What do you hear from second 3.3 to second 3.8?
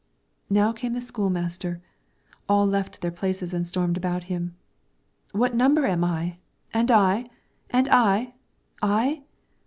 and